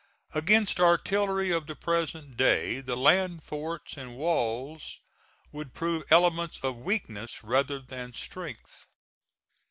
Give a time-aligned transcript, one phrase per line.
[0.33, 4.99] Against artillery of the present day the land forts and walls
[5.51, 8.87] would prove elements of weakness rather than strength.